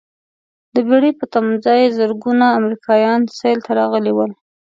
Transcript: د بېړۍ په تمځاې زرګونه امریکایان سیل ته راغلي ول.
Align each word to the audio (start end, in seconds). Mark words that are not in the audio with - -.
د 0.73 0.75
بېړۍ 0.87 1.11
په 1.19 1.25
تمځاې 1.33 1.93
زرګونه 1.97 2.45
امریکایان 2.59 3.21
سیل 3.39 3.59
ته 3.65 3.71
راغلي 3.79 4.11
ول. 4.15 4.31